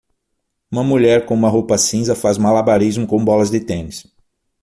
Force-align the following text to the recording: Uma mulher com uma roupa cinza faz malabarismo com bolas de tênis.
Uma 0.71 0.83
mulher 0.83 1.27
com 1.27 1.35
uma 1.35 1.47
roupa 1.47 1.77
cinza 1.77 2.15
faz 2.15 2.35
malabarismo 2.35 3.05
com 3.05 3.23
bolas 3.23 3.51
de 3.51 3.59
tênis. 3.59 4.11